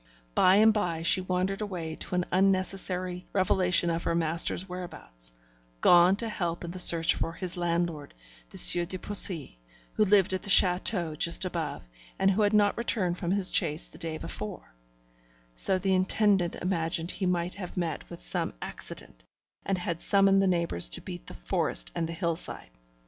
By 0.33 0.55
and 0.55 0.73
by, 0.73 1.03
she 1.03 1.21
wandered 1.21 1.61
away 1.61 1.93
to 1.97 2.15
an 2.15 2.25
unnecessary 2.31 3.27
revelation 3.33 3.91
of 3.91 4.01
her 4.05 4.15
master's 4.15 4.67
whereabouts: 4.67 5.31
gone 5.79 6.15
to 6.15 6.27
help 6.27 6.63
in 6.65 6.71
the 6.71 6.79
search 6.79 7.13
for 7.13 7.33
his 7.33 7.55
landlord, 7.55 8.15
the 8.49 8.57
Sieur 8.57 8.85
de 8.85 8.97
Poissy, 8.97 9.59
who 9.93 10.03
lived 10.03 10.33
at 10.33 10.41
the 10.41 10.49
chateau 10.49 11.13
just 11.15 11.45
above, 11.45 11.87
and 12.17 12.31
who 12.31 12.41
had 12.41 12.51
not 12.51 12.79
returned 12.79 13.19
from 13.19 13.29
his 13.29 13.51
chase 13.51 13.87
the 13.89 13.99
day 13.99 14.17
before; 14.17 14.73
so 15.53 15.77
the 15.77 15.93
intendant 15.93 16.55
imagined 16.55 17.11
he 17.11 17.27
might 17.27 17.53
have 17.53 17.77
met 17.77 18.09
with 18.09 18.21
some 18.21 18.55
accident, 18.59 19.23
and 19.63 19.77
had 19.77 20.01
summoned 20.01 20.41
the 20.41 20.47
neighbours 20.47 20.89
to 20.89 20.99
beat 21.01 21.27
the 21.27 21.35
forest 21.35 21.91
and 21.93 22.09
the 22.09 22.13
hill 22.13 22.35
side. 22.35 22.71